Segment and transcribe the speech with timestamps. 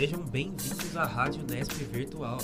[0.00, 2.38] Sejam bem-vindos à Rádio Nesp Virtual,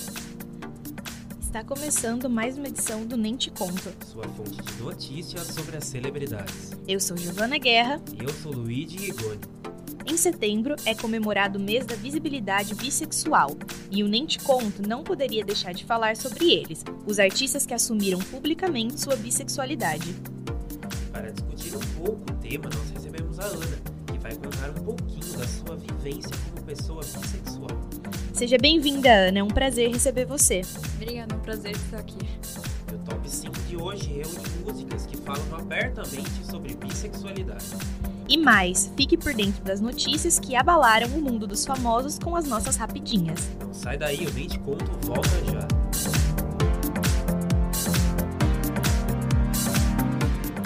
[1.41, 3.95] Está começando mais uma edição do Nem Te Conto.
[4.05, 6.73] sua fonte de notícias sobre as celebridades.
[6.87, 7.99] Eu sou Giovana Guerra.
[8.13, 9.41] E eu sou Luigi Rigoni.
[10.05, 13.57] Em setembro é comemorado o mês da visibilidade bissexual.
[13.91, 17.73] E o Nem Te Conto não poderia deixar de falar sobre eles, os artistas que
[17.73, 20.15] assumiram publicamente sua bissexualidade.
[21.11, 23.96] Para discutir um pouco o tema, nós recebemos a Ana,
[24.37, 27.69] vai contar um pouquinho da sua vivência como pessoa bissexual.
[28.33, 29.39] Seja bem-vinda, Ana.
[29.39, 30.63] É um prazer receber você.
[30.97, 32.19] Obrigada, é um prazer estar aqui.
[32.91, 37.65] E o top 5 de hoje reúne músicas que falam abertamente sobre bissexualidade.
[38.29, 42.47] E mais, fique por dentro das notícias que abalaram o mundo dos famosos com as
[42.47, 43.49] nossas rapidinhas.
[43.61, 45.67] Não sai daí, eu nem te conto, volta já.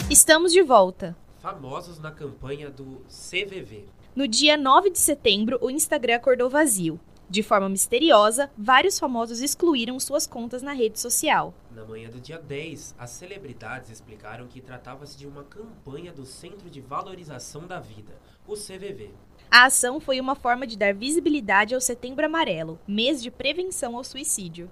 [0.08, 1.14] Estamos de volta.
[1.40, 3.86] Famosos na campanha do CVV.
[4.14, 7.00] No dia 9 de setembro, o Instagram acordou vazio.
[7.30, 11.54] De forma misteriosa, vários famosos excluíram suas contas na rede social.
[11.70, 16.68] Na manhã do dia 10, as celebridades explicaram que tratava-se de uma campanha do Centro
[16.68, 18.12] de Valorização da Vida,
[18.46, 19.10] o CVV.
[19.50, 24.04] A ação foi uma forma de dar visibilidade ao Setembro Amarelo, mês de prevenção ao
[24.04, 24.70] suicídio.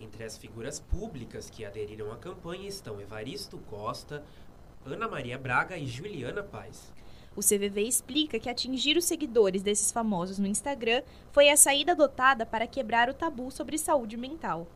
[0.00, 4.24] Entre as figuras públicas que aderiram à campanha estão Evaristo Costa,
[4.92, 6.92] Ana Maria Braga e Juliana Paz.
[7.36, 12.44] O CVV explica que atingir os seguidores desses famosos no Instagram foi a saída adotada
[12.44, 14.66] para quebrar o tabu sobre saúde mental.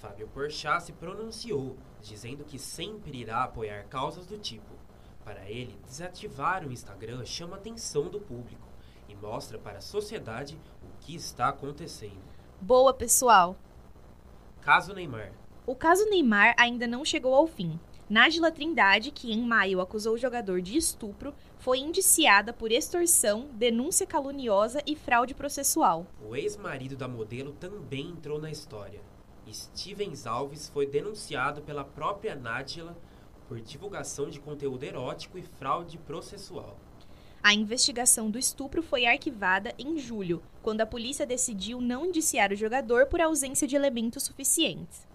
[0.00, 4.72] Fábio Porchat se pronunciou, dizendo que sempre irá apoiar causas do tipo.
[5.24, 8.66] Para ele, desativar o Instagram chama a atenção do público
[9.08, 12.22] e mostra para a sociedade o que está acontecendo.
[12.60, 13.56] Boa, pessoal!
[14.60, 15.32] Caso Neymar.
[15.66, 17.78] O caso Neymar ainda não chegou ao fim.
[18.12, 24.06] Nájila Trindade, que em maio acusou o jogador de estupro, foi indiciada por extorsão, denúncia
[24.06, 26.06] caluniosa e fraude processual.
[26.22, 29.00] O ex-marido da modelo também entrou na história.
[29.50, 32.94] Stevens Alves foi denunciado pela própria Nájila
[33.48, 36.76] por divulgação de conteúdo erótico e fraude processual.
[37.42, 42.56] A investigação do estupro foi arquivada em julho, quando a polícia decidiu não indiciar o
[42.56, 45.10] jogador por ausência de elementos suficientes.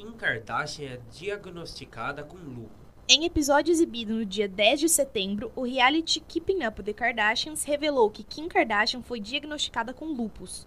[0.00, 2.88] Kim Kardashian é diagnosticada com lúpus.
[3.06, 8.10] Em episódio exibido no dia 10 de setembro, o reality Keeping Up the Kardashians revelou
[8.10, 10.66] que Kim Kardashian foi diagnosticada com lúpus.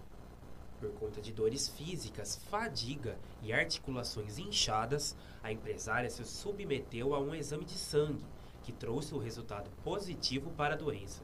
[0.80, 7.34] Por conta de dores físicas, fadiga e articulações inchadas, a empresária se submeteu a um
[7.34, 8.24] exame de sangue,
[8.62, 11.24] que trouxe o resultado positivo para a doença.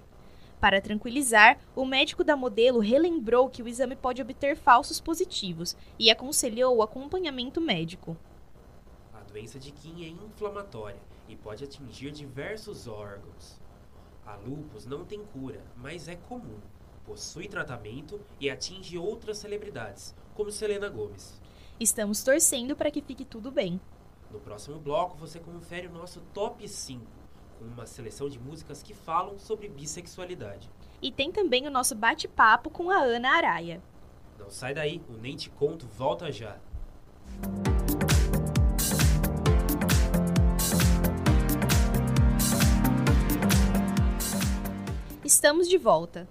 [0.60, 6.12] Para tranquilizar, o médico da modelo relembrou que o exame pode obter falsos positivos e
[6.12, 8.18] aconselhou o acompanhamento médico.
[9.14, 11.00] A doença de Kim é inflamatória
[11.30, 13.58] e pode atingir diversos órgãos.
[14.26, 16.60] A lúpus não tem cura, mas é comum.
[17.06, 21.40] Possui tratamento e atinge outras celebridades, como Selena Gomez.
[21.80, 23.80] Estamos torcendo para que fique tudo bem.
[24.30, 27.19] No próximo bloco você confere o nosso top 5, com
[27.62, 30.70] uma seleção de músicas que falam sobre bissexualidade.
[31.02, 33.82] E tem também o nosso bate-papo com a Ana Araia.
[34.38, 36.58] Não sai daí, o Nem Te Conto volta já.
[45.24, 46.28] Estamos de volta.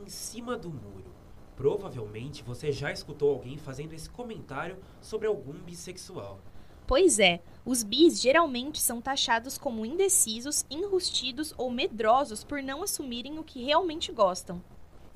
[0.00, 1.10] Em cima do muro.
[1.56, 6.38] Provavelmente você já escutou alguém fazendo esse comentário sobre algum bissexual.
[6.86, 13.40] Pois é, os bis geralmente são taxados como indecisos, enrustidos ou medrosos por não assumirem
[13.40, 14.62] o que realmente gostam.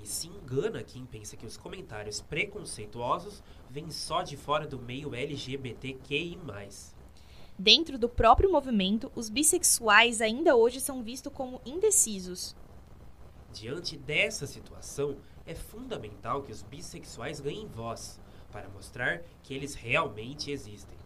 [0.03, 5.15] E se engana quem pensa que os comentários preconceituosos vêm só de fora do meio
[5.15, 6.39] LGBTQI.
[7.57, 12.57] Dentro do próprio movimento, os bissexuais ainda hoje são vistos como indecisos.
[13.53, 18.19] Diante dessa situação, é fundamental que os bissexuais ganhem voz,
[18.51, 21.00] para mostrar que eles realmente existem.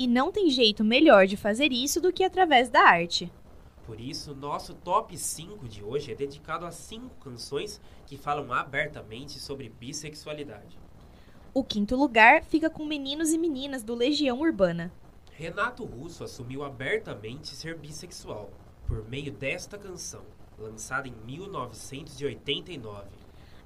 [0.00, 3.30] E não tem jeito melhor de fazer isso do que através da arte.
[3.84, 9.38] Por isso, nosso top 5 de hoje é dedicado a 5 canções que falam abertamente
[9.38, 10.78] sobre bissexualidade.
[11.52, 14.90] O quinto lugar fica com Meninos e Meninas do Legião Urbana.
[15.32, 18.48] Renato Russo assumiu abertamente ser bissexual
[18.86, 20.22] por meio desta canção,
[20.58, 23.06] lançada em 1989.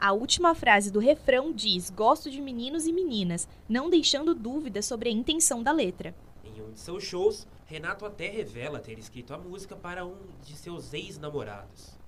[0.00, 5.08] A última frase do refrão diz: Gosto de meninos e meninas, não deixando dúvidas sobre
[5.08, 6.14] a intenção da letra.
[6.56, 10.54] Em um de seus shows, Renato até revela ter escrito a música para um de
[10.54, 11.98] seus ex-namorados.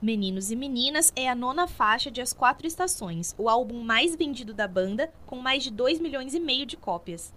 [0.00, 4.54] Meninos e Meninas é a nona faixa de As Quatro Estações, o álbum mais vendido
[4.54, 7.34] da banda, com mais de 2 milhões e meio de cópias.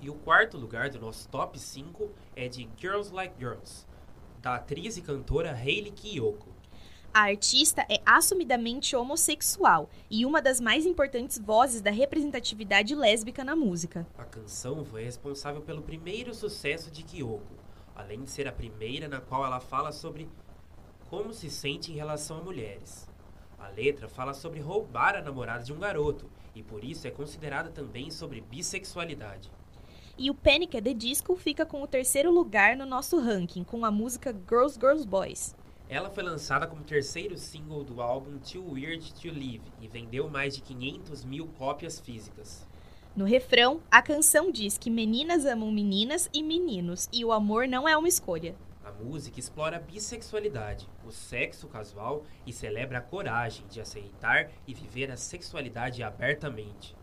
[0.00, 3.86] E o quarto lugar do nosso top 5 é de Girls Like Girls,
[4.40, 6.51] da atriz e cantora Hayley Kiyoko.
[7.14, 13.54] A artista é assumidamente homossexual e uma das mais importantes vozes da representatividade lésbica na
[13.54, 14.06] música.
[14.16, 17.54] A canção foi responsável pelo primeiro sucesso de Kyoko,
[17.94, 20.26] além de ser a primeira na qual ela fala sobre
[21.10, 23.06] como se sente em relação a mulheres.
[23.58, 27.68] A letra fala sobre roubar a namorada de um garoto e por isso é considerada
[27.68, 29.50] também sobre bissexualidade.
[30.16, 30.78] E o Panic!
[30.78, 34.80] at the Disco fica com o terceiro lugar no nosso ranking, com a música Girls,
[34.80, 35.54] Girls, Boys.
[35.92, 40.56] Ela foi lançada como terceiro single do álbum Too Weird to Live e vendeu mais
[40.56, 42.66] de 500 mil cópias físicas.
[43.14, 47.86] No refrão, a canção diz que meninas amam meninas e meninos e o amor não
[47.86, 48.56] é uma escolha.
[48.82, 54.72] A música explora a bissexualidade, o sexo casual e celebra a coragem de aceitar e
[54.72, 56.96] viver a sexualidade abertamente.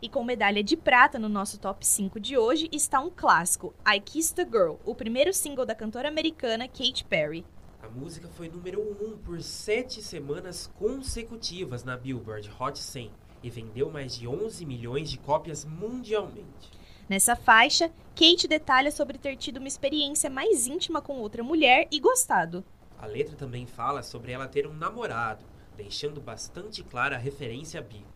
[0.00, 4.00] E com medalha de prata no nosso top 5 de hoje está um clássico, I
[4.00, 7.44] Kissed a Girl, o primeiro single da cantora americana Katy Perry.
[7.90, 13.10] A música foi número 1 um por sete semanas consecutivas na Billboard Hot 100
[13.42, 16.70] e vendeu mais de 11 milhões de cópias mundialmente.
[17.08, 21.98] Nessa faixa, Kate detalha sobre ter tido uma experiência mais íntima com outra mulher e
[21.98, 22.64] gostado.
[22.96, 25.44] A letra também fala sobre ela ter um namorado,
[25.76, 28.06] deixando bastante clara a referência a bi.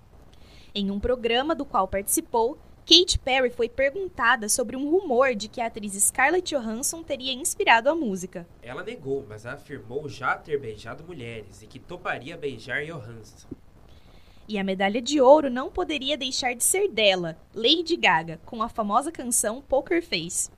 [0.72, 2.56] Em um programa do qual participou,
[2.86, 7.88] Katy Perry foi perguntada sobre um rumor de que a atriz Scarlett Johansson teria inspirado
[7.88, 8.46] a música.
[8.62, 13.48] Ela negou, mas afirmou já ter beijado mulheres e que toparia beijar Johansson.
[14.46, 18.68] E a medalha de ouro não poderia deixar de ser dela, Lady Gaga, com a
[18.68, 20.50] famosa canção Poker Face.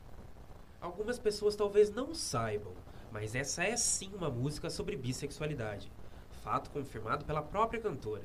[0.81, 2.73] Algumas pessoas talvez não saibam,
[3.12, 5.88] mas essa é sim uma música sobre bissexualidade.
[6.43, 8.25] Fato confirmado pela própria cantora.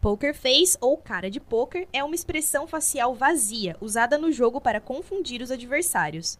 [0.00, 4.80] Poker face ou cara de poker é uma expressão facial vazia usada no jogo para
[4.80, 6.38] confundir os adversários.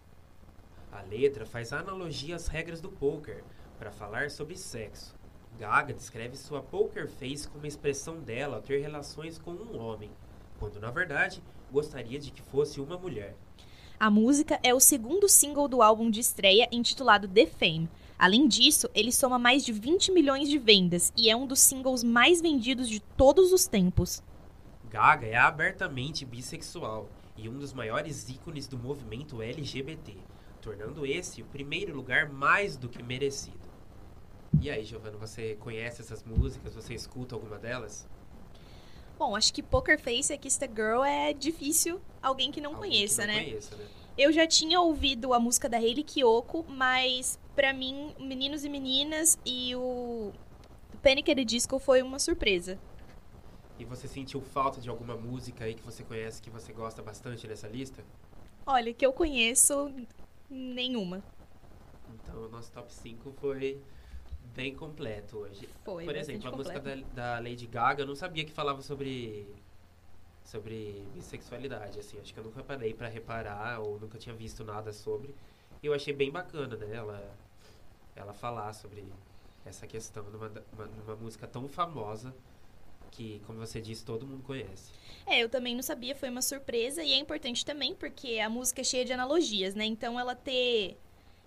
[0.93, 3.43] A letra faz analogia às regras do poker
[3.77, 5.13] para falar sobre sexo.
[5.59, 10.11] Gaga descreve sua poker face como a expressão dela ao ter relações com um homem,
[10.61, 13.35] quando na verdade gostaria de que fosse uma mulher.
[13.99, 18.91] A música é o segundo single do álbum de estreia intitulado The Fame, Além disso,
[18.95, 22.89] ele soma mais de 20 milhões de vendas e é um dos singles mais vendidos
[22.89, 24.23] de todos os tempos.
[24.91, 30.17] Gaga é abertamente bissexual e um dos maiores ícones do movimento LGBT,
[30.61, 33.69] tornando esse o primeiro lugar mais do que merecido.
[34.61, 36.75] E aí, Giovana, você conhece essas músicas?
[36.75, 38.09] Você escuta alguma delas?
[39.17, 42.91] Bom, acho que Poker Face e Kiss the Girl é difícil alguém que não alguém
[42.91, 43.45] conheça, que não né?
[43.45, 43.87] Conheça, né?
[44.17, 49.37] Eu já tinha ouvido a música da Hayley Kiyoko, mas para mim, Meninos e Meninas
[49.45, 50.33] e o
[51.03, 51.29] Panic!
[51.29, 52.79] at the Disco foi uma surpresa.
[53.77, 57.49] E você sentiu falta de alguma música aí que você conhece que você gosta bastante
[57.49, 58.05] dessa lista?
[58.65, 59.93] Olha, que eu conheço
[60.49, 61.21] nenhuma.
[62.15, 63.83] Então, o nosso top 5 foi
[64.55, 65.69] bem completo hoje.
[65.85, 69.53] Foi, Por exemplo, a música da, da Lady Gaga, eu não sabia que falava sobre
[70.45, 74.93] sobre bissexualidade, assim, acho que eu nunca parei pra reparar ou nunca tinha visto nada
[74.93, 75.35] sobre.
[75.83, 77.37] E eu achei bem bacana, né, ela,
[78.19, 79.05] ela falar sobre
[79.65, 82.35] essa questão numa, uma- numa música tão famosa
[83.11, 84.93] que, como você disse, todo mundo conhece.
[85.27, 88.81] É, eu também não sabia, foi uma surpresa e é importante também porque a música
[88.81, 89.85] é cheia de analogias, né?
[89.85, 90.97] Então ela ter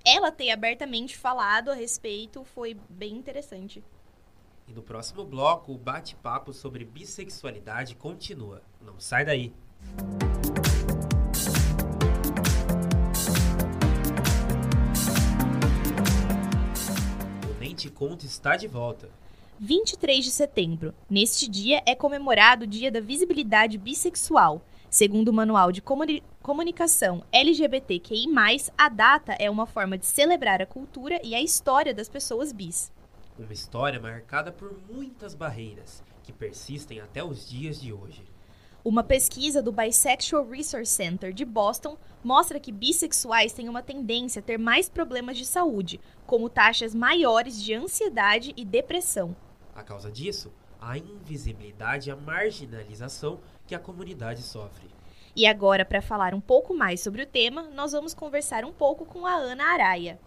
[0.03, 3.83] ela ter abertamente falado a respeito foi bem interessante.
[4.67, 8.61] E no próximo bloco, o bate-papo sobre bissexualidade continua.
[8.81, 9.53] Não sai daí!
[10.57, 10.60] O
[17.81, 19.09] Te Conto está de volta.
[19.59, 20.93] 23 de setembro.
[21.09, 24.61] Neste dia é comemorado o Dia da Visibilidade Bissexual.
[24.87, 28.27] Segundo o Manual de Comuni- Comunicação LGBTQI+,
[28.77, 32.91] a data é uma forma de celebrar a cultura e a história das pessoas bis.
[33.39, 38.21] Uma história marcada por muitas barreiras que persistem até os dias de hoje.
[38.83, 44.43] Uma pesquisa do Bisexual Resource Center de Boston mostra que bissexuais têm uma tendência a
[44.43, 49.35] ter mais problemas de saúde, como taxas maiores de ansiedade e depressão.
[49.75, 54.89] A causa disso, a invisibilidade e a marginalização que a comunidade sofre.
[55.35, 59.05] E agora, para falar um pouco mais sobre o tema, nós vamos conversar um pouco
[59.05, 60.19] com a Ana Araia.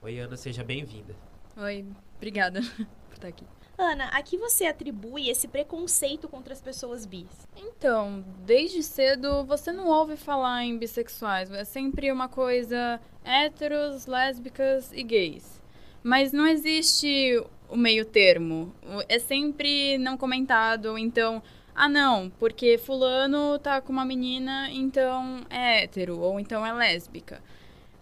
[0.00, 1.16] Oi, Ana, seja bem-vinda.
[1.56, 1.84] Oi,
[2.16, 2.60] obrigada
[3.08, 3.44] por estar aqui.
[3.80, 7.28] Ana, a que você atribui esse preconceito contra as pessoas bis?
[7.56, 11.48] Então, desde cedo você não ouve falar em bissexuais.
[11.52, 15.62] É sempre uma coisa héteros, lésbicas e gays.
[16.02, 18.74] Mas não existe o meio termo.
[19.08, 21.40] É sempre não comentado, então,
[21.72, 27.40] ah não, porque fulano tá com uma menina, então é hétero, ou então é lésbica.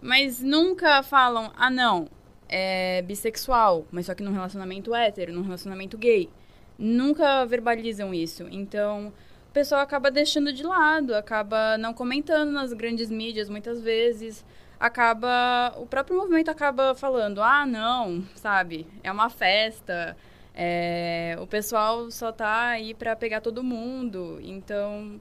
[0.01, 2.07] Mas nunca falam, ah não,
[2.49, 6.29] é bissexual, mas só que num relacionamento hétero, num relacionamento gay.
[6.77, 8.47] Nunca verbalizam isso.
[8.51, 9.13] Então,
[9.49, 14.45] o pessoal acaba deixando de lado, acaba não comentando nas grandes mídias muitas vezes.
[14.79, 15.73] Acaba.
[15.77, 18.85] O próprio movimento acaba falando: ah, não, sabe?
[19.03, 20.15] É uma festa.
[20.53, 24.39] É, o pessoal só tá aí para pegar todo mundo.
[24.43, 25.19] Então,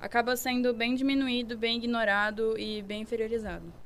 [0.00, 3.81] acaba sendo bem diminuído, bem ignorado e bem inferiorizado.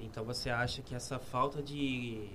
[0.00, 2.28] Então você acha que essa falta de,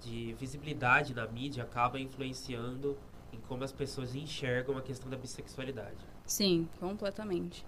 [0.00, 2.96] de visibilidade na mídia acaba influenciando
[3.32, 5.98] em como as pessoas enxergam a questão da bissexualidade?
[6.24, 7.64] Sim, completamente.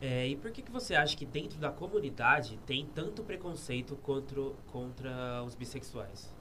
[0.00, 4.42] É, e por que, que você acha que dentro da comunidade tem tanto preconceito contra,
[4.70, 6.34] contra os bissexuais?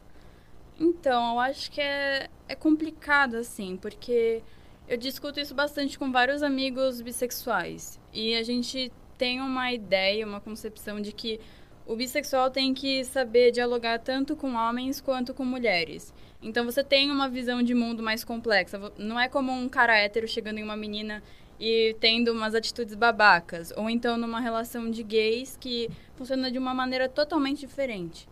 [0.77, 4.43] Então, eu acho que é, é complicado, assim, porque
[4.87, 7.97] eu discuto isso bastante com vários amigos bissexuais.
[8.13, 11.39] E a gente tem uma ideia, uma concepção de que
[11.85, 16.13] o bissexual tem que saber dialogar tanto com homens quanto com mulheres.
[16.41, 18.91] Então você tem uma visão de mundo mais complexa.
[18.97, 21.21] Não é como um cara hétero chegando em uma menina
[21.59, 23.71] e tendo umas atitudes babacas.
[23.75, 28.27] Ou então numa relação de gays que funciona de uma maneira totalmente diferente.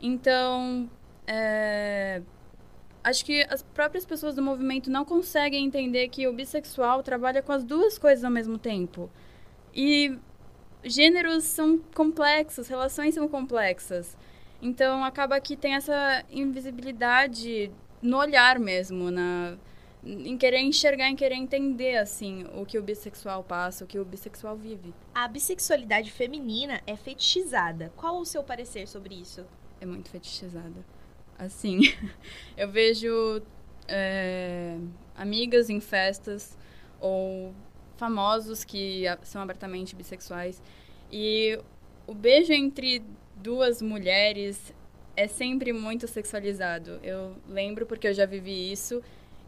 [0.00, 0.88] Então,
[1.26, 2.22] é...
[3.02, 7.52] acho que as próprias pessoas do movimento não conseguem entender que o bissexual trabalha com
[7.52, 9.10] as duas coisas ao mesmo tempo.
[9.74, 10.18] E
[10.84, 14.16] gêneros são complexos, relações são complexas.
[14.60, 19.56] Então acaba que tem essa invisibilidade no olhar mesmo, na
[20.06, 24.04] em querer enxergar, em querer entender assim o que o bissexual passa, o que o
[24.04, 24.92] bissexual vive.
[25.14, 27.90] A bissexualidade feminina é fetichizada.
[27.96, 29.46] Qual o seu parecer sobre isso?
[29.80, 30.84] É muito fetichizada.
[31.38, 31.80] Assim,
[32.54, 33.42] eu vejo
[33.88, 34.76] é,
[35.16, 36.56] amigas em festas
[37.00, 37.54] ou
[37.96, 40.62] famosos que são abertamente bissexuais.
[41.12, 41.58] E
[42.06, 43.02] o beijo entre
[43.36, 44.74] duas mulheres
[45.16, 46.98] é sempre muito sexualizado.
[47.02, 49.02] Eu lembro porque eu já vivi isso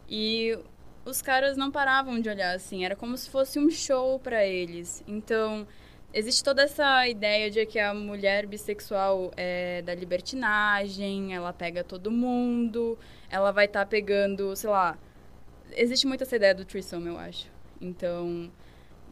[0.09, 0.59] e
[1.05, 5.03] os caras não paravam de olhar assim, era como se fosse um show para eles.
[5.07, 5.67] Então,
[6.13, 12.11] existe toda essa ideia de que a mulher bissexual é da libertinagem, ela pega todo
[12.11, 12.99] mundo,
[13.31, 14.99] ela vai estar tá pegando, sei lá.
[15.73, 17.56] Existe muito essa ideia do threesome, eu acho.
[17.81, 18.51] Então,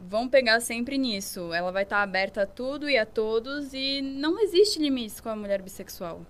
[0.07, 1.53] vão pegar sempre nisso.
[1.53, 5.29] Ela vai estar tá aberta a tudo e a todos e não existe limites com
[5.29, 6.25] a mulher bissexual.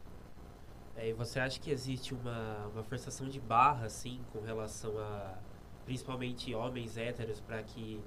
[0.96, 5.38] É, e você acha que existe uma, uma forçação de barra, assim, com relação a
[5.86, 8.00] principalmente homens héteros, para que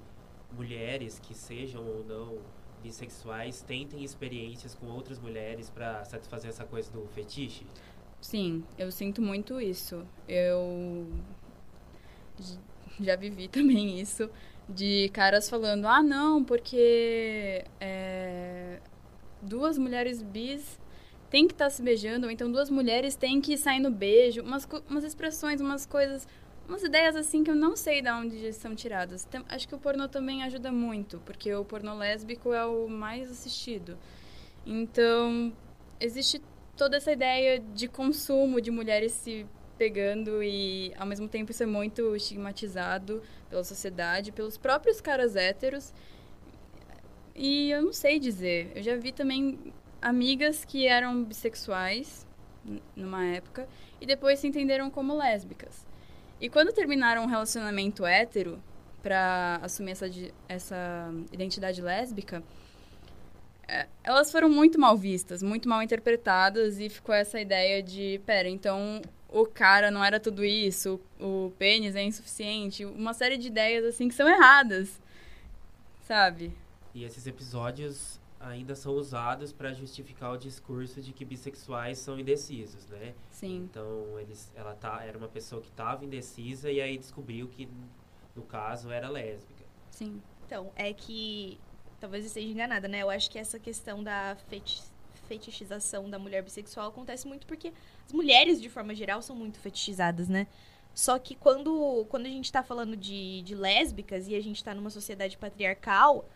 [0.51, 2.39] mulheres que sejam ou não
[2.81, 7.65] bissexuais tentem experiências com outras mulheres para satisfazer essa coisa do fetiche?
[8.19, 10.05] Sim, eu sinto muito isso.
[10.27, 11.07] Eu
[13.01, 14.29] já vivi também isso
[14.69, 18.79] de caras falando: ah, não, porque é,
[19.41, 20.79] duas mulheres bis
[21.29, 24.41] têm que estar tá se beijando, ou então duas mulheres têm que sair no beijo,
[24.41, 26.27] umas, umas expressões, umas coisas,
[26.67, 29.25] umas ideias assim que eu não sei de onde são tiradas.
[29.25, 33.31] Tem, acho que o pornô também ajuda muito, porque o pornô lésbico é o mais
[33.31, 33.97] assistido.
[34.65, 35.51] Então,
[35.99, 36.41] existe
[36.77, 39.45] toda essa ideia de consumo de mulheres se
[39.79, 45.93] pegando e ao mesmo tempo isso é muito estigmatizado pela sociedade, pelos próprios caras héteros.
[47.33, 48.73] E eu não sei dizer.
[48.75, 52.27] Eu já vi também amigas que eram bissexuais
[52.93, 53.67] numa época
[54.01, 55.87] e depois se entenderam como lésbicas.
[56.41, 58.61] E quando terminaram um relacionamento hétero
[59.01, 60.09] para assumir essa,
[60.49, 62.43] essa identidade lésbica,
[63.65, 68.49] é, elas foram muito mal vistas, muito mal interpretadas e ficou essa ideia de, pera,
[68.49, 73.85] então o cara não era tudo isso, o pênis é insuficiente, uma série de ideias
[73.85, 74.99] assim que são erradas,
[76.01, 76.51] sabe?
[76.93, 82.87] E esses episódios ainda são usados para justificar o discurso de que bissexuais são indecisos,
[82.87, 83.13] né?
[83.29, 83.67] Sim.
[83.69, 87.67] Então, eles, ela tá, era uma pessoa que estava indecisa e aí descobriu que,
[88.35, 89.63] no caso, era lésbica.
[89.91, 90.21] Sim.
[90.45, 91.59] Então, é que,
[91.99, 93.01] talvez eu esteja enganada, né?
[93.03, 94.81] Eu acho que essa questão da feti
[95.29, 97.71] fetichização da mulher bissexual acontece muito porque
[98.05, 100.47] as mulheres, de forma geral, são muito fetichizadas, né?
[100.93, 104.73] Só que quando, quando a gente tá falando de, de lésbicas e a gente tá
[104.73, 106.27] numa sociedade patriarcal,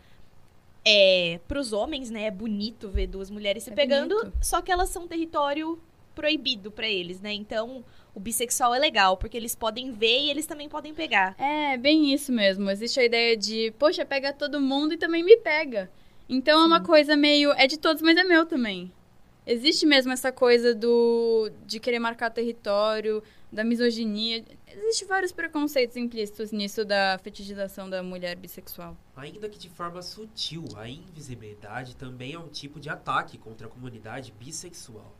[0.84, 4.38] é, pros homens, né, é bonito ver duas mulheres se é pegando, bonito.
[4.40, 5.78] só que elas são território
[6.14, 7.32] proibido para eles, né?
[7.32, 7.84] Então,
[8.14, 11.34] o bissexual é legal, porque eles podem ver e eles também podem pegar.
[11.36, 12.70] É, bem isso mesmo.
[12.70, 15.90] Existe a ideia de, poxa, pega todo mundo e também me pega.
[16.28, 16.64] Então Sim.
[16.64, 17.52] é uma coisa meio.
[17.52, 18.92] É de todos, mas é meu também.
[19.46, 24.42] Existe mesmo essa coisa do de querer marcar território, da misoginia.
[24.66, 28.96] Existem vários preconceitos implícitos nisso da fetichização da mulher bissexual.
[29.14, 33.70] Ainda que de forma sutil, a invisibilidade também é um tipo de ataque contra a
[33.70, 35.14] comunidade bissexual.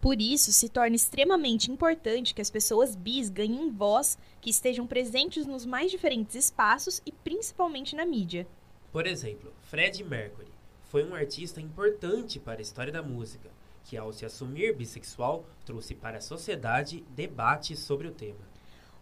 [0.00, 5.46] Por isso, se torna extremamente importante que as pessoas bis ganhem voz, que estejam presentes
[5.46, 8.46] nos mais diferentes espaços e principalmente na mídia.
[8.92, 10.52] Por exemplo, Fred Mercury
[10.84, 13.50] foi um artista importante para a história da música,
[13.82, 18.38] que ao se assumir bissexual trouxe para a sociedade debates sobre o tema.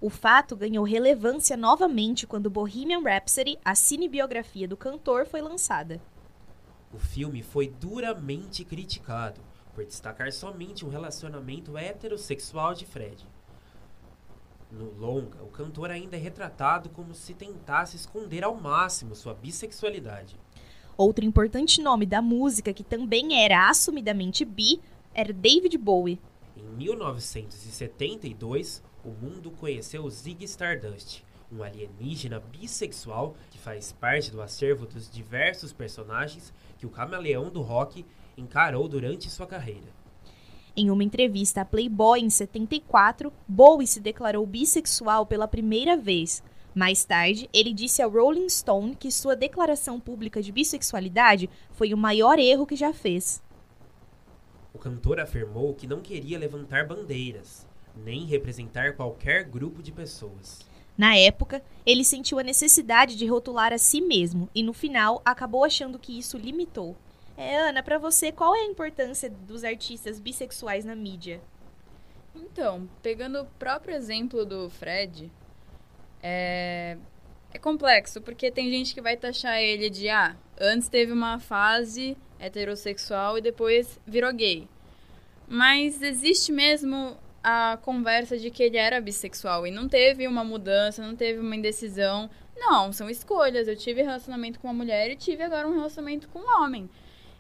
[0.00, 6.00] O fato ganhou relevância novamente quando Bohemian Rhapsody, a cinebiografia do cantor, foi lançada.
[6.90, 9.42] O filme foi duramente criticado
[9.74, 13.28] por destacar somente um relacionamento heterossexual de Fred.
[14.70, 20.40] No longa, o cantor ainda é retratado como se tentasse esconder ao máximo sua bissexualidade.
[20.96, 24.80] Outro importante nome da música que também era assumidamente bi
[25.14, 26.20] era David Bowie.
[26.56, 34.86] Em 1972, o mundo conheceu Ziggy Stardust, um alienígena bissexual que faz parte do acervo
[34.86, 38.04] dos diversos personagens que o camaleão do rock
[38.36, 40.02] encarou durante sua carreira.
[40.74, 46.42] Em uma entrevista à Playboy em 74, Bowie se declarou bissexual pela primeira vez.
[46.74, 51.98] Mais tarde, ele disse ao Rolling Stone que sua declaração pública de bissexualidade foi o
[51.98, 53.42] maior erro que já fez.
[54.72, 60.60] O cantor afirmou que não queria levantar bandeiras, nem representar qualquer grupo de pessoas.
[60.96, 65.64] Na época, ele sentiu a necessidade de rotular a si mesmo e no final acabou
[65.64, 66.96] achando que isso limitou.
[67.36, 71.40] É, Ana, para você, qual é a importância dos artistas bissexuais na mídia?
[72.34, 75.30] Então, pegando o próprio exemplo do Fred,
[76.22, 76.96] é,
[77.52, 82.16] é complexo, porque tem gente que vai taxar ele de, ah, antes teve uma fase
[82.38, 84.68] heterossexual e depois virou gay.
[85.48, 91.04] Mas existe mesmo a conversa de que ele era bissexual e não teve uma mudança,
[91.04, 92.30] não teve uma indecisão.
[92.56, 93.66] Não, são escolhas.
[93.66, 96.88] Eu tive relacionamento com uma mulher e tive agora um relacionamento com um homem.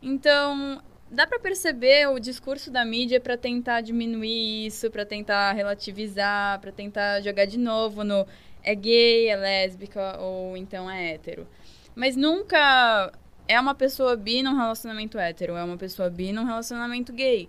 [0.02, 6.60] Então, dá para perceber o discurso da mídia para tentar diminuir isso, para tentar relativizar,
[6.60, 8.26] para tentar jogar de novo no
[8.62, 11.46] é gay, é lésbica ou então é hétero.
[11.94, 13.12] Mas nunca
[13.48, 17.48] é uma pessoa bi num relacionamento hétero, é uma pessoa bi num relacionamento gay.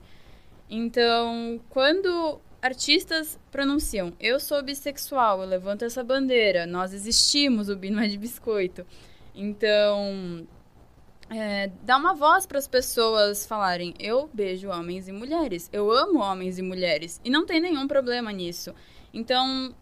[0.70, 7.90] Então, quando artistas pronunciam eu sou bissexual, eu levanto essa bandeira, nós existimos, o bi
[7.90, 8.86] não é de biscoito.
[9.36, 10.48] Então,
[11.30, 16.20] é, dá uma voz para as pessoas falarem eu beijo homens e mulheres, eu amo
[16.20, 18.74] homens e mulheres e não tem nenhum problema nisso.
[19.14, 19.74] Então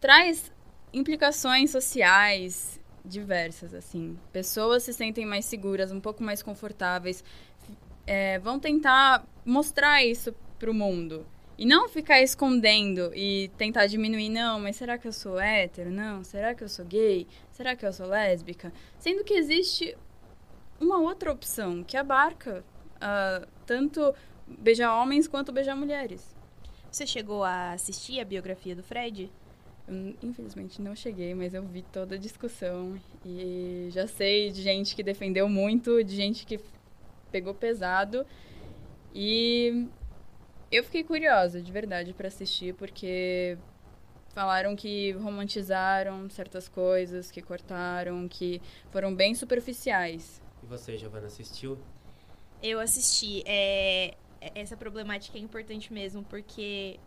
[0.00, 0.51] traz
[0.92, 4.18] implicações sociais diversas assim.
[4.32, 7.24] Pessoas se sentem mais seguras, um pouco mais confortáveis,
[8.06, 11.26] é, vão tentar mostrar isso para o mundo.
[11.58, 15.90] E não ficar escondendo e tentar diminuir, não, mas será que eu sou hétero?
[15.90, 17.26] Não, será que eu sou gay?
[17.52, 18.72] Será que eu sou lésbica?
[18.98, 19.96] Sendo que existe
[20.80, 22.64] uma outra opção que abarca
[22.96, 24.14] uh, tanto
[24.46, 26.34] beijar homens quanto beijar mulheres.
[26.90, 29.30] Você chegou a assistir a biografia do Fred?
[29.92, 34.96] Eu, infelizmente não cheguei, mas eu vi toda a discussão e já sei de gente
[34.96, 36.58] que defendeu muito, de gente que
[37.30, 38.26] pegou pesado.
[39.14, 39.86] E
[40.70, 43.58] eu fiquei curiosa, de verdade, para assistir, porque
[44.34, 50.40] falaram que romantizaram certas coisas, que cortaram, que foram bem superficiais.
[50.62, 51.78] E você, Giovana, assistiu?
[52.62, 53.42] Eu assisti.
[53.44, 54.14] É,
[54.54, 56.98] essa problemática é importante mesmo, porque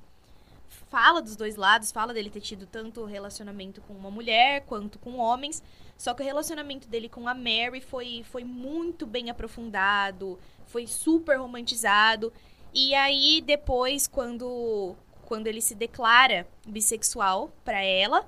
[0.89, 5.17] fala dos dois lados, fala dele ter tido tanto relacionamento com uma mulher quanto com
[5.17, 5.61] homens.
[5.97, 11.37] Só que o relacionamento dele com a Mary foi, foi muito bem aprofundado, foi super
[11.37, 12.31] romantizado.
[12.73, 18.27] E aí, depois, quando, quando ele se declara bissexual para ela,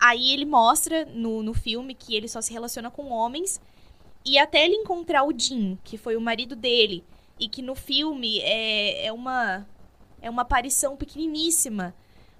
[0.00, 3.60] aí ele mostra no, no filme que ele só se relaciona com homens
[4.24, 7.04] e até ele encontrar o Jim, que foi o marido dele,
[7.38, 9.66] e que no filme é, é uma
[10.20, 11.94] é uma aparição pequeniníssima.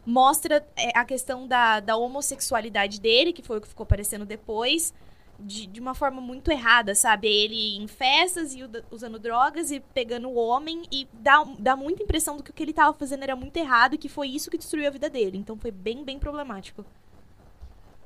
[0.05, 4.95] Mostra é, a questão da, da homossexualidade dele, que foi o que ficou aparecendo depois,
[5.39, 7.29] de, de uma forma muito errada, sabe?
[7.29, 12.37] Ele em festas e usando drogas e pegando o homem, e dá, dá muita impressão
[12.37, 14.59] do que o que ele estava fazendo era muito errado e que foi isso que
[14.59, 15.39] destruiu a vida dele.
[15.39, 16.85] Então foi bem, bem problemático.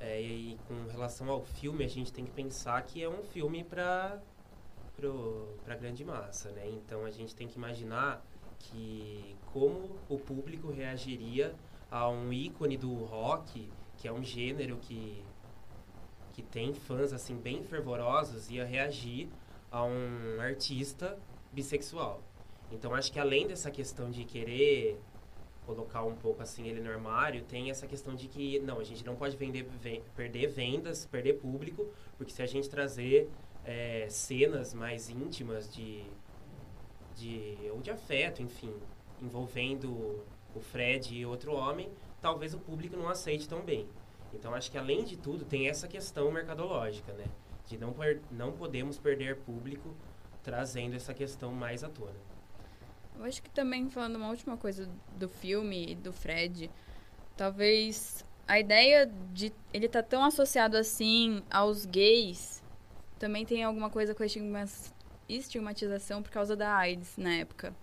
[0.00, 3.64] É, e com relação ao filme, a gente tem que pensar que é um filme
[3.64, 4.20] para
[5.64, 6.68] para grande massa, né?
[6.68, 8.24] Então a gente tem que imaginar
[8.64, 11.54] que como o público reagiria
[11.90, 15.22] a um ícone do rock, que é um gênero que
[16.32, 19.28] que tem fãs assim bem fervorosos ia reagir
[19.70, 21.16] a um artista
[21.52, 22.20] bissexual.
[22.72, 25.00] Então acho que além dessa questão de querer
[25.64, 29.04] colocar um pouco assim ele no armário, tem essa questão de que não, a gente
[29.04, 29.68] não pode vender,
[30.16, 31.86] perder vendas, perder público,
[32.18, 33.30] porque se a gente trazer
[33.64, 36.04] é, cenas mais íntimas de,
[37.16, 38.74] de ou de afeto, enfim,
[39.20, 40.24] envolvendo
[40.54, 43.88] o Fred e outro homem, talvez o público não aceite tão bem.
[44.32, 47.26] Então acho que além de tudo tem essa questão mercadológica, né?
[47.66, 47.94] De não,
[48.30, 49.94] não podemos perder público
[50.42, 52.18] trazendo essa questão mais à tona.
[53.16, 56.70] Eu acho que também falando uma última coisa do filme e do Fred,
[57.36, 62.62] talvez a ideia de ele tá tão associado assim aos gays
[63.18, 64.26] também tem alguma coisa com a
[65.28, 67.74] estigmatização por causa da AIDS na época.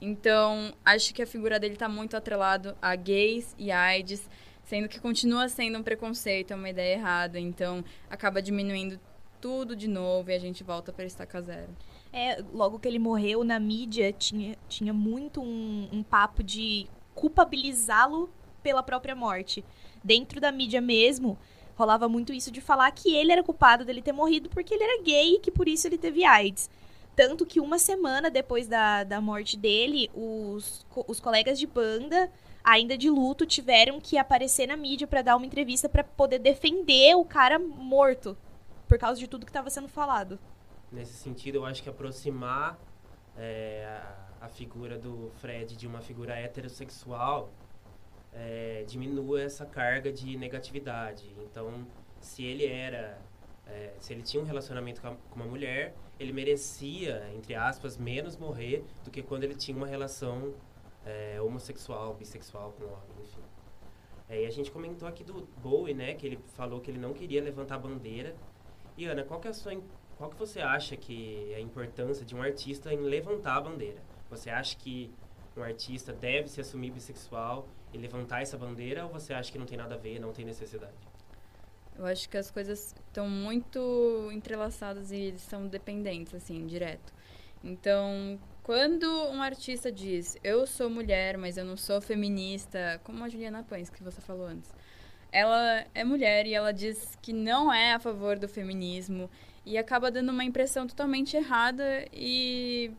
[0.00, 4.28] Então, acho que a figura dele está muito atrelado a gays e AIDS,
[4.62, 7.38] sendo que continua sendo um preconceito, é uma ideia errada.
[7.38, 9.00] Então, acaba diminuindo
[9.40, 11.74] tudo de novo e a gente volta para estaca zero.
[12.12, 18.30] É, logo que ele morreu, na mídia tinha, tinha muito um, um papo de culpabilizá-lo
[18.62, 19.64] pela própria morte.
[20.02, 21.38] Dentro da mídia mesmo,
[21.78, 25.00] rolava muito isso de falar que ele era culpado dele ter morrido porque ele era
[25.00, 26.68] gay e que por isso ele teve AIDS.
[27.14, 32.30] Tanto que uma semana depois da, da morte dele, os, os colegas de banda,
[32.64, 37.14] ainda de luto, tiveram que aparecer na mídia para dar uma entrevista para poder defender
[37.16, 38.36] o cara morto.
[38.88, 40.38] Por causa de tudo que estava sendo falado.
[40.90, 42.78] Nesse sentido, eu acho que aproximar
[43.36, 43.84] é,
[44.40, 47.50] a, a, figura do Fred de uma figura heterossexual
[48.38, 51.34] é, diminua essa carga de negatividade.
[51.42, 51.86] Então,
[52.20, 53.20] se ele era.
[53.66, 57.98] É, se ele tinha um relacionamento com, a, com uma mulher, ele merecia, entre aspas,
[57.98, 60.54] menos morrer do que quando ele tinha uma relação
[61.04, 63.42] é, homossexual, bissexual com homem, enfim.
[64.26, 67.12] É, e a gente comentou aqui do Bowie, né, que ele falou que ele não
[67.12, 68.34] queria levantar a bandeira.
[68.96, 69.78] E Ana, qual que é a sua,
[70.16, 74.02] qual que você acha que é a importância de um artista em levantar a bandeira?
[74.30, 75.12] Você acha que
[75.56, 79.66] um artista deve se assumir bissexual e levantar essa bandeira ou você acha que não
[79.66, 80.92] tem nada a ver, não tem necessidade?
[81.98, 87.12] Eu acho que as coisas estão muito entrelaçadas e são dependentes, assim, direto.
[87.62, 93.28] Então, quando um artista diz, eu sou mulher, mas eu não sou feminista, como a
[93.28, 94.72] Juliana Pães, que você falou antes,
[95.32, 99.28] ela é mulher e ela diz que não é a favor do feminismo
[99.66, 102.92] e acaba dando uma impressão totalmente errada e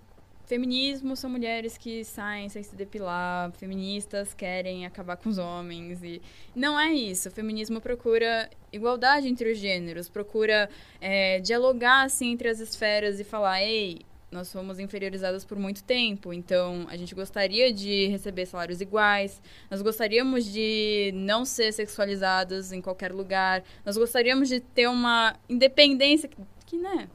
[0.50, 6.20] feminismo são mulheres que saem sem se depilar, feministas querem acabar com os homens e
[6.56, 7.30] não é isso.
[7.30, 10.68] O feminismo procura igualdade entre os gêneros, procura
[11.00, 14.00] é, dialogar assim entre as esferas e falar, ei,
[14.32, 19.84] nós fomos inferiorizadas por muito tempo, então a gente gostaria de receber salários iguais, nós
[19.84, 26.38] gostaríamos de não ser sexualizadas em qualquer lugar, nós gostaríamos de ter uma independência que,
[26.66, 27.08] que né,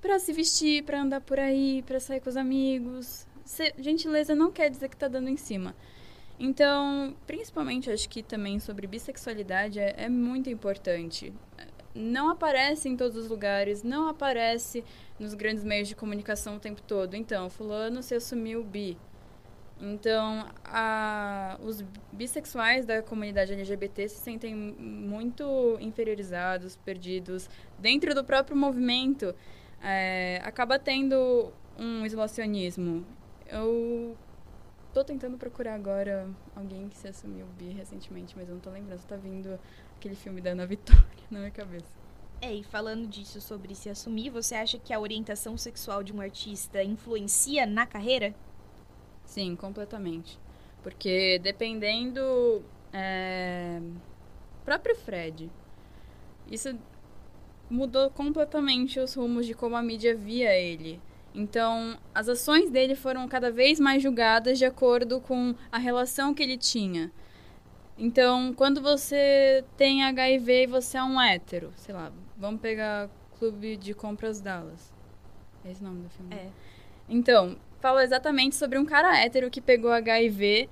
[0.00, 3.26] para se vestir, para andar por aí, para sair com os amigos.
[3.44, 5.74] Se, gentileza não quer dizer que tá dando em cima.
[6.38, 11.32] Então, principalmente acho que também sobre bissexualidade é, é muito importante.
[11.94, 14.84] Não aparece em todos os lugares, não aparece
[15.18, 17.14] nos grandes meios de comunicação o tempo todo.
[17.14, 18.96] Então, fulano se assumiu bi.
[19.80, 21.82] Então, a, os
[22.12, 29.34] bissexuais da comunidade LGBT se sentem muito inferiorizados, perdidos dentro do próprio movimento
[29.82, 33.04] é, acaba tendo um isolacionismo.
[33.46, 34.16] Eu
[34.92, 39.00] tô tentando procurar agora alguém que se assumiu bi recentemente, mas eu não tô lembrando.
[39.06, 39.58] Tá vindo
[39.96, 41.86] aquele filme da Ana Vitória na minha cabeça.
[42.40, 46.20] É, e falando disso sobre se assumir, você acha que a orientação sexual de um
[46.20, 48.34] artista influencia na carreira?
[49.24, 50.38] Sim, completamente.
[50.82, 52.64] Porque dependendo.
[52.92, 53.80] É...
[54.64, 55.50] Próprio Fred.
[56.50, 56.78] Isso
[57.70, 61.00] mudou completamente os rumos de como a mídia via ele.
[61.34, 66.42] Então, as ações dele foram cada vez mais julgadas de acordo com a relação que
[66.42, 67.12] ele tinha.
[67.96, 73.76] Então, quando você tem HIV e você é um hétero, sei lá, vamos pegar Clube
[73.76, 74.92] de Compras Dallas.
[75.64, 76.34] É esse o nome do filme?
[76.34, 76.48] É.
[77.08, 80.68] Então, fala exatamente sobre um cara hétero que pegou HIV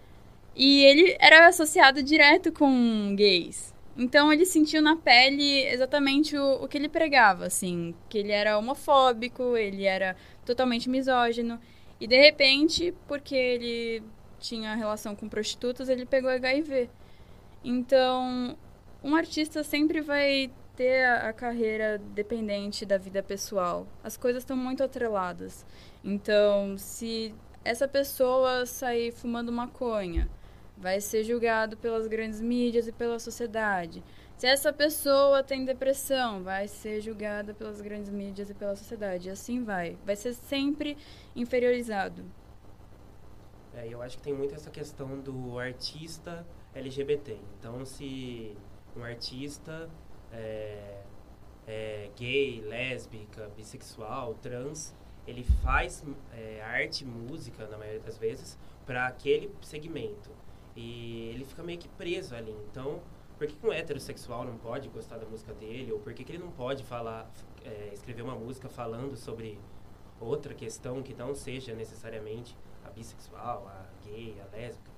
[0.54, 3.75] e ele era associado direto com gays.
[3.98, 8.58] Então ele sentiu na pele exatamente o, o que ele pregava, assim, que ele era
[8.58, 11.58] homofóbico, ele era totalmente misógino.
[11.98, 14.02] E de repente, porque ele
[14.38, 16.90] tinha relação com prostitutas, ele pegou HIV.
[17.64, 18.56] Então,
[19.02, 23.86] um artista sempre vai ter a, a carreira dependente da vida pessoal.
[24.04, 25.64] As coisas estão muito atreladas.
[26.04, 30.28] Então, se essa pessoa sair fumando maconha,
[30.76, 34.02] vai ser julgado pelas grandes mídias e pela sociedade.
[34.36, 39.28] Se essa pessoa tem depressão, vai ser julgada pelas grandes mídias e pela sociedade.
[39.28, 39.96] E assim vai.
[40.04, 40.96] Vai ser sempre
[41.34, 42.22] inferiorizado.
[43.74, 47.38] É, eu acho que tem muito essa questão do artista LGBT.
[47.58, 48.54] Então, se
[48.94, 49.88] um artista
[50.30, 51.00] é,
[51.66, 54.94] é gay, lésbica, bissexual, trans,
[55.26, 60.30] ele faz é, arte, música, na maioria das vezes, para aquele segmento.
[60.76, 62.54] E ele fica meio que preso ali.
[62.70, 63.00] Então,
[63.38, 65.92] por que, um heterossexual não pode gostar da música dele?
[65.92, 67.30] Ou por que, que ele não pode falar,
[67.64, 69.58] é, escrever uma música falando sobre
[70.20, 74.90] outra questão que não seja necessariamente a bissexual, a gay, a lésbica?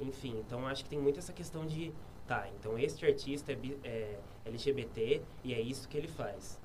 [0.00, 1.92] Enfim, então acho que tem muito essa questão de,
[2.26, 6.60] tá, então este artista é, é LGBT e é isso que ele faz.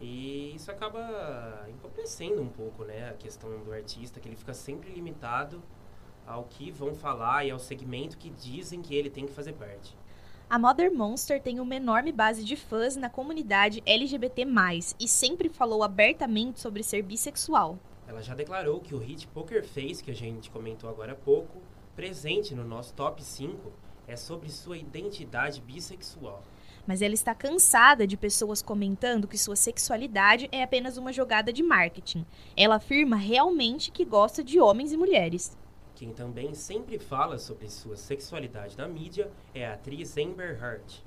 [0.00, 4.92] E isso acaba empobrecendo um pouco, né, a questão do artista, que ele fica sempre
[4.92, 5.60] limitado
[6.28, 9.96] ao que vão falar e ao segmento que dizem que ele tem que fazer parte.
[10.50, 14.46] A Mother Monster tem uma enorme base de fãs na comunidade LGBT+,
[14.98, 17.78] e sempre falou abertamente sobre ser bissexual.
[18.06, 21.60] Ela já declarou que o hit Poker Face, que a gente comentou agora há pouco,
[21.94, 23.70] presente no nosso top 5,
[24.06, 26.42] é sobre sua identidade bissexual
[26.88, 31.62] mas ela está cansada de pessoas comentando que sua sexualidade é apenas uma jogada de
[31.62, 32.24] marketing.
[32.56, 35.54] Ela afirma realmente que gosta de homens e mulheres.
[35.98, 41.04] Quem também sempre fala sobre sua sexualidade na mídia é a atriz Amber Heard.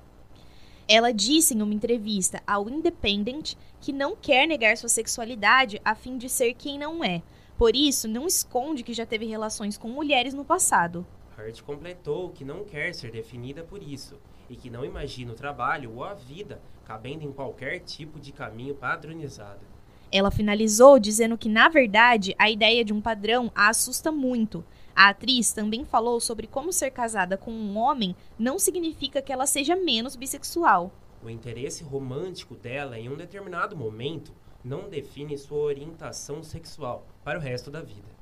[0.86, 6.18] Ela disse em uma entrevista ao Independent que não quer negar sua sexualidade a fim
[6.18, 7.22] de ser quem não é.
[7.56, 11.06] Por isso, não esconde que já teve relações com mulheres no passado.
[11.38, 14.18] Heard completou que não quer ser definida por isso
[14.50, 18.74] e que não imagina o trabalho ou a vida cabendo em qualquer tipo de caminho
[18.74, 19.72] padronizado.
[20.12, 24.62] Ela finalizou dizendo que, na verdade, a ideia de um padrão a assusta muito.
[24.94, 29.46] A atriz também falou sobre como ser casada com um homem não significa que ela
[29.46, 30.92] seja menos bissexual.
[31.22, 34.32] O interesse romântico dela em um determinado momento
[34.64, 38.12] não define sua orientação sexual para o resto da vida.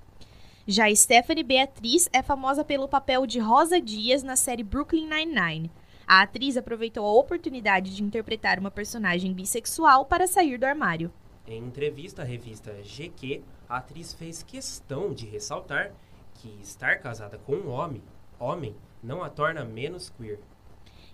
[0.66, 5.70] Já Stephanie Beatriz é famosa pelo papel de Rosa Dias na série Brooklyn Nine-Nine.
[6.06, 11.12] A atriz aproveitou a oportunidade de interpretar uma personagem bissexual para sair do armário.
[11.46, 15.92] Em entrevista à revista GQ, a atriz fez questão de ressaltar
[16.40, 18.02] que estar casada com um homem,
[18.38, 20.38] homem, não a torna menos queer.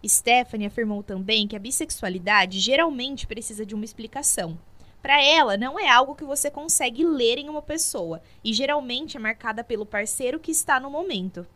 [0.07, 4.59] Stephanie afirmou também que a bissexualidade geralmente precisa de uma explicação.
[5.03, 9.21] Para ela, não é algo que você consegue ler em uma pessoa e geralmente é
[9.21, 11.47] marcada pelo parceiro que está no momento.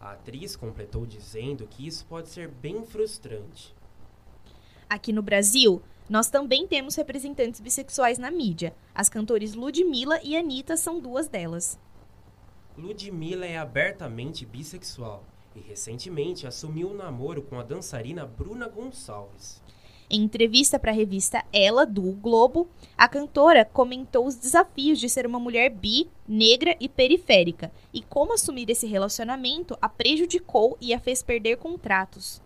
[0.00, 3.74] A atriz completou dizendo que isso pode ser bem frustrante.
[4.88, 8.74] Aqui no Brasil, nós também temos representantes bissexuais na mídia.
[8.94, 11.78] As cantores Ludmilla e Anitta são duas delas.
[12.76, 15.22] Ludmilla é abertamente bissexual
[15.54, 19.62] e recentemente assumiu um namoro com a dançarina Bruna Gonçalves.
[20.10, 25.24] Em entrevista para a revista Ela, do Globo, a cantora comentou os desafios de ser
[25.24, 30.98] uma mulher bi, negra e periférica e como assumir esse relacionamento a prejudicou e a
[30.98, 32.42] fez perder contratos.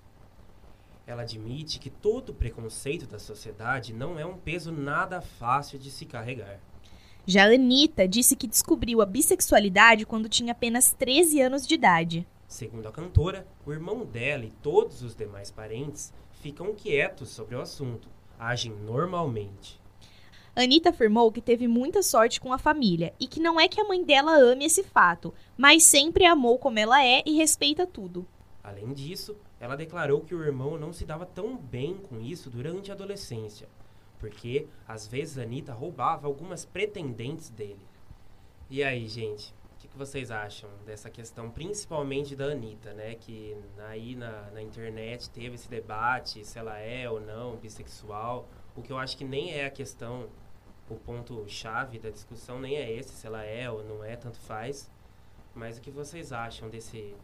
[1.06, 6.04] Ela admite que todo preconceito da sociedade não é um peso nada fácil de se
[6.04, 6.60] carregar.
[7.30, 12.26] Já Anitta disse que descobriu a bissexualidade quando tinha apenas 13 anos de idade.
[12.46, 16.10] Segundo a cantora, o irmão dela e todos os demais parentes
[16.40, 19.78] ficam quietos sobre o assunto, agem normalmente.
[20.56, 23.84] Anitta afirmou que teve muita sorte com a família e que não é que a
[23.84, 28.26] mãe dela ame esse fato, mas sempre amou como ela é e respeita tudo.
[28.64, 32.90] Além disso, ela declarou que o irmão não se dava tão bem com isso durante
[32.90, 33.68] a adolescência,
[34.18, 37.86] porque às vezes Anitta roubava algumas pretendentes dele.
[38.70, 39.54] E aí, gente?
[39.78, 43.14] que, que vocês acham dessa questão, principalmente da Anitta, né?
[43.14, 43.56] Que
[43.88, 48.48] aí na, na internet teve esse debate se ela é ou não bissexual.
[48.74, 50.28] O que eu acho que nem é a questão,
[50.90, 54.90] o ponto-chave da discussão nem é esse, se ela é ou não é, tanto faz.
[55.54, 57.14] Mas o que vocês acham desse,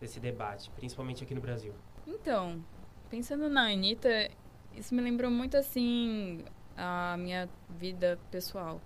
[0.00, 1.74] desse debate, principalmente aqui no Brasil?
[2.06, 2.64] Então,
[3.10, 4.30] pensando na Anitta,
[4.76, 6.44] isso me lembrou muito assim
[6.76, 8.80] a minha vida pessoal.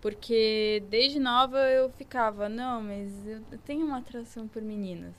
[0.00, 5.14] Porque desde nova eu ficava, não, mas eu tenho uma atração por meninas.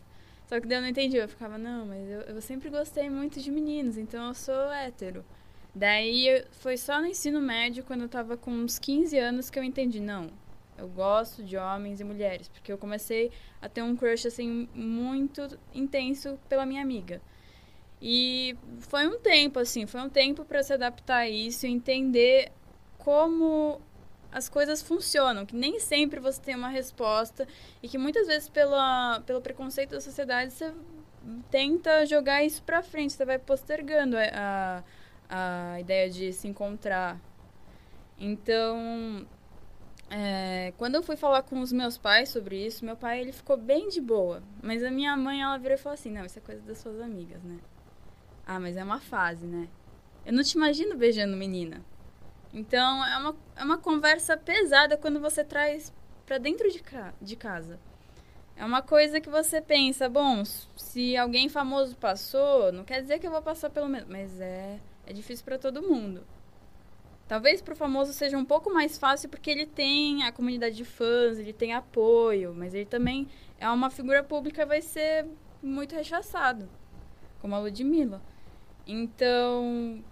[0.47, 3.39] Só que daí eu não entendi, eu ficava, não, mas eu, eu sempre gostei muito
[3.39, 5.23] de meninos, então eu sou hétero.
[5.75, 9.63] Daí foi só no ensino médio, quando eu tava com uns 15 anos, que eu
[9.63, 10.32] entendi, não,
[10.79, 12.47] eu gosto de homens e mulheres.
[12.47, 17.21] Porque eu comecei a ter um crush, assim, muito intenso pela minha amiga.
[18.01, 22.51] E foi um tempo, assim, foi um tempo para se adaptar a isso entender
[22.97, 23.81] como
[24.31, 27.47] as coisas funcionam, que nem sempre você tem uma resposta
[27.81, 30.73] e que muitas vezes pela, pelo preconceito da sociedade você
[31.49, 34.83] tenta jogar isso pra frente, você vai postergando a,
[35.29, 37.19] a, a ideia de se encontrar.
[38.19, 39.25] Então,
[40.09, 43.57] é, quando eu fui falar com os meus pais sobre isso, meu pai ele ficou
[43.57, 46.41] bem de boa, mas a minha mãe ela virou e falou assim: "Não, isso é
[46.41, 47.57] coisa das suas amigas, né?"
[48.51, 49.67] Ah, mas é uma fase, né?
[50.25, 51.85] Eu não te imagino beijando menina.
[52.51, 55.93] Então, é uma, é uma conversa pesada quando você traz
[56.25, 57.79] para dentro de, ca de casa.
[58.55, 60.43] É uma coisa que você pensa, bom,
[60.75, 64.79] se alguém famoso passou, não quer dizer que eu vou passar pelo mesmo, mas é,
[65.05, 66.25] é difícil para todo mundo.
[67.27, 70.85] Talvez para o famoso seja um pouco mais fácil porque ele tem a comunidade de
[70.85, 73.27] fãs, ele tem apoio, mas ele também
[73.59, 75.27] é uma figura pública vai ser
[75.62, 76.67] muito rechaçado,
[77.39, 78.19] como a Ludmilla.
[78.91, 80.04] Então,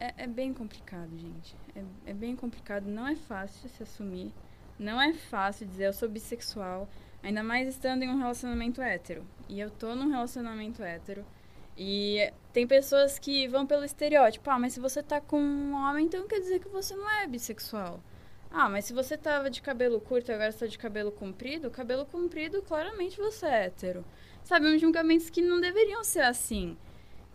[0.00, 1.54] é, é bem complicado, gente.
[1.76, 2.86] É, é bem complicado.
[2.86, 4.34] Não é fácil se assumir.
[4.76, 6.88] Não é fácil dizer eu sou bissexual.
[7.22, 9.24] Ainda mais estando em um relacionamento hétero.
[9.48, 11.24] E eu tô num relacionamento hétero.
[11.76, 14.50] E tem pessoas que vão pelo estereótipo.
[14.50, 17.28] Ah, mas se você tá com um homem, então quer dizer que você não é
[17.28, 18.02] bissexual.
[18.50, 22.04] Ah, mas se você tava de cabelo curto e agora está de cabelo comprido, cabelo
[22.04, 24.04] comprido, claramente você é hétero.
[24.42, 26.76] Sabe, uns julgamentos que não deveriam ser assim.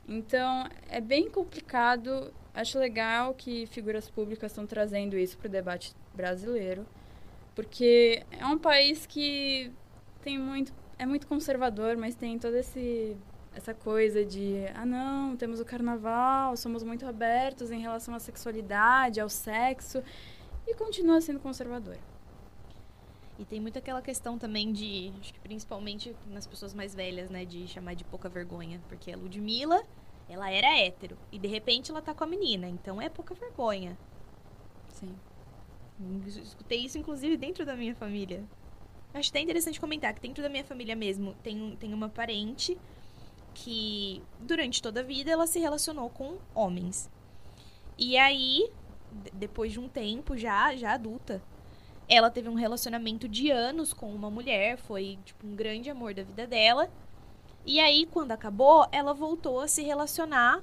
[0.07, 5.95] Então, é bem complicado Acho legal que figuras públicas estão trazendo isso para o debate
[6.13, 6.85] brasileiro,
[7.55, 9.71] porque é um país que
[10.21, 15.65] tem muito é muito conservador, mas tem toda essa coisa de ah não, temos o
[15.65, 20.03] carnaval, somos muito abertos em relação à sexualidade, ao sexo
[20.67, 21.97] e continua sendo conservador.
[23.43, 27.43] E tem muito aquela questão também de, acho que principalmente nas pessoas mais velhas, né,
[27.43, 29.83] de chamar de pouca vergonha, porque a Ludmilla
[30.29, 31.17] ela era hétero.
[31.29, 32.69] E de repente ela tá com a menina.
[32.69, 33.97] Então é pouca vergonha.
[34.87, 35.13] Sim.
[36.25, 38.45] Escutei isso, inclusive, dentro da minha família.
[39.13, 42.77] Acho até interessante comentar que dentro da minha família mesmo tem, tem uma parente
[43.53, 47.11] que durante toda a vida ela se relacionou com homens.
[47.97, 48.71] E aí,
[49.33, 51.43] depois de um tempo já, já adulta,
[52.13, 56.23] ela teve um relacionamento de anos com uma mulher, foi tipo um grande amor da
[56.23, 56.89] vida dela.
[57.65, 60.61] E aí, quando acabou, ela voltou a se relacionar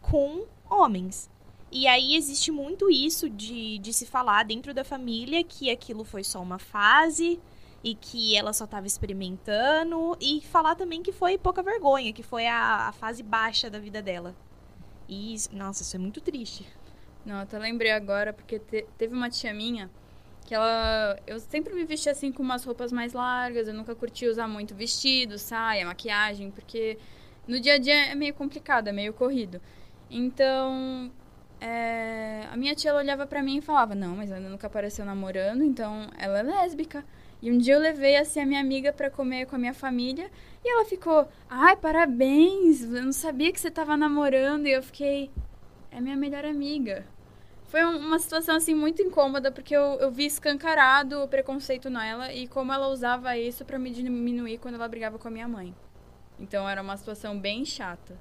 [0.00, 1.28] com homens.
[1.70, 6.22] E aí existe muito isso de, de se falar dentro da família que aquilo foi
[6.22, 7.40] só uma fase
[7.82, 12.46] e que ela só estava experimentando e falar também que foi pouca vergonha, que foi
[12.46, 14.34] a, a fase baixa da vida dela.
[15.08, 16.66] E, nossa, isso é muito triste.
[17.26, 19.90] Não, até lembrei agora, porque te, teve uma tia minha
[20.44, 24.26] que ela eu sempre me vesti assim com umas roupas mais largas, eu nunca curti
[24.26, 26.98] usar muito vestido, saia, maquiagem, porque
[27.48, 29.60] no dia a dia é meio complicado, é meio corrido.
[30.10, 31.10] Então,
[31.60, 35.04] é, a minha tia ela olhava para mim e falava: "Não, mas ela nunca apareceu
[35.04, 37.04] namorando, então ela é lésbica".
[37.42, 40.30] E um dia eu levei assim a minha amiga para comer com a minha família
[40.64, 44.66] e ela ficou: "Ai, parabéns, eu não sabia que você tava namorando".
[44.66, 45.30] E eu fiquei:
[45.90, 47.06] "É minha melhor amiga".
[47.66, 52.46] Foi uma situação, assim, muito incômoda, porque eu, eu vi escancarado o preconceito nela e
[52.46, 55.74] como ela usava isso para me diminuir quando ela brigava com a minha mãe.
[56.38, 58.16] Então era uma situação bem chata.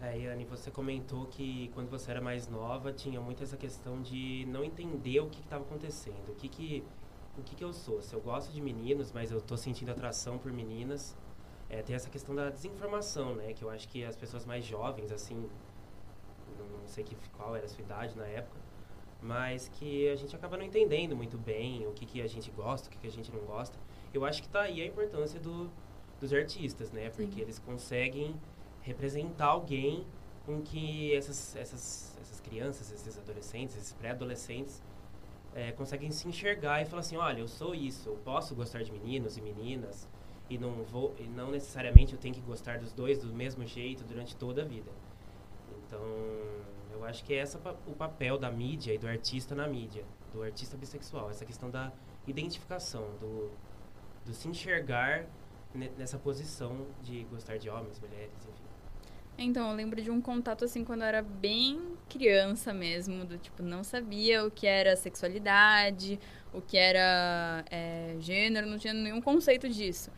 [0.00, 4.44] É, Yane, você comentou que quando você era mais nova tinha muito essa questão de
[4.48, 6.28] não entender o que estava acontecendo.
[6.28, 6.84] O que que,
[7.38, 8.02] o que que eu sou?
[8.02, 11.16] Se eu gosto de meninos, mas eu estou sentindo atração por meninas.
[11.70, 13.52] É, tem essa questão da desinformação, né?
[13.52, 15.48] Que eu acho que as pessoas mais jovens, assim,
[16.64, 18.60] não sei que, qual era a sua idade na época,
[19.20, 22.88] mas que a gente acaba não entendendo muito bem o que, que a gente gosta,
[22.88, 23.78] o que, que a gente não gosta.
[24.12, 25.70] Eu acho que tá aí a importância do,
[26.20, 27.08] dos artistas, né?
[27.10, 27.40] Porque Sim.
[27.40, 28.34] eles conseguem
[28.82, 30.04] representar alguém
[30.44, 34.82] com que essas, essas, essas crianças, esses adolescentes, esses pré-adolescentes
[35.54, 38.90] é, conseguem se enxergar e falar assim, olha, eu sou isso, eu posso gostar de
[38.90, 40.08] meninos e meninas
[40.48, 44.04] e não vou e não necessariamente eu tenho que gostar dos dois do mesmo jeito
[44.04, 44.90] durante toda a vida.
[45.92, 46.02] Então,
[46.94, 50.02] eu acho que é essa o papel da mídia e do artista na mídia,
[50.32, 51.92] do artista bissexual, essa questão da
[52.26, 53.50] identificação, do,
[54.24, 55.26] do se enxergar
[55.98, 58.62] nessa posição de gostar de homens, mulheres, enfim.
[59.36, 63.62] Então, eu lembro de um contato assim quando eu era bem criança mesmo, do tipo,
[63.62, 66.18] não sabia o que era sexualidade,
[66.54, 70.10] o que era é, gênero, não tinha nenhum conceito disso.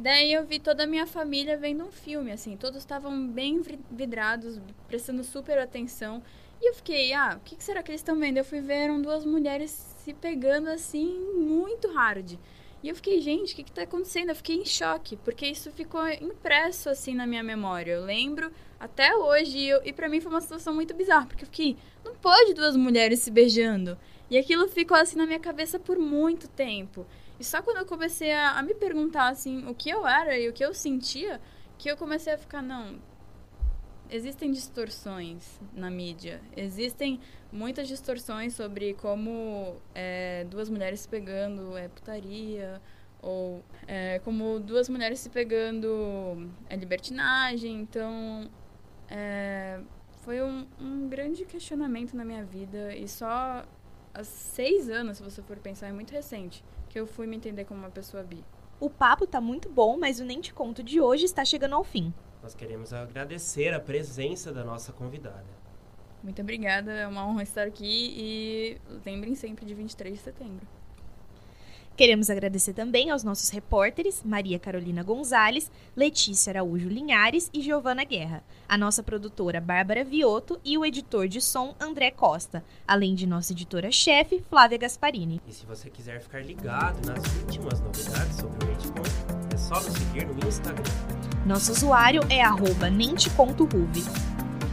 [0.00, 4.60] Daí eu vi toda a minha família vendo um filme, assim, todos estavam bem vidrados,
[4.86, 6.22] prestando super atenção.
[6.62, 8.36] E eu fiquei, ah, o que será que eles estão vendo?
[8.36, 12.38] Eu fui ver, eram duas mulheres se pegando assim, muito hard.
[12.80, 14.28] E eu fiquei, gente, o que, está acontecendo?
[14.28, 17.90] Eu fiquei em choque, porque isso ficou impresso assim na minha memória.
[17.90, 21.48] Eu lembro até hoje, eu, e para mim foi uma situação muito bizarra, porque eu
[21.48, 23.98] fiquei, não pode duas mulheres se beijando.
[24.30, 27.04] E aquilo ficou assim na minha cabeça por muito tempo.
[27.38, 30.48] E só quando eu comecei a, a, me perguntar, assim, o que eu era e
[30.48, 31.40] o que eu sentia,
[31.76, 32.98] que eu comecei a ficar, não.
[34.10, 36.40] Existem distorções na mídia.
[36.56, 37.20] Existem
[37.52, 42.80] muitas distorções sobre como é, duas mulheres se pegando é putaria,
[43.20, 47.80] ou é, como duas mulheres se pegando é libertinagem.
[47.80, 48.50] Então,
[49.08, 49.80] é,
[50.22, 53.64] foi um, um grande questionamento na minha vida e só
[54.12, 57.64] há seis anos, se você for pensar, é muito recente, que eu fui me entender
[57.64, 58.44] como uma pessoa bi.
[58.80, 61.84] O papo tá muito bom, mas o Nem Te Conto de hoje está chegando ao
[61.84, 62.12] fim.
[62.42, 65.46] Nós queremos agradecer a presença da nossa convidada.
[66.22, 70.66] Muito obrigada, é uma honra estar aqui e lembrem sempre de 23 de setembro.
[71.98, 78.44] Queremos agradecer também aos nossos repórteres Maria Carolina Gonzalez, Letícia Araújo Linhares e Giovana Guerra,
[78.68, 83.52] a nossa produtora Bárbara Vioto e o editor de som André Costa, além de nossa
[83.52, 85.40] editora-chefe Flávia Gasparini.
[85.44, 89.92] E se você quiser ficar ligado nas últimas novidades sobre o Conto, é só nos
[89.94, 90.84] seguir no Instagram.
[91.44, 94.04] Nosso usuário é arroba nentecontoruve.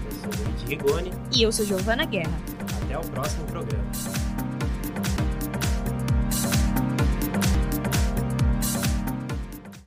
[0.06, 1.12] Eu sou Luiz Rigoni.
[1.36, 2.38] E eu sou Giovana Guerra.
[2.84, 3.84] Até o próximo programa.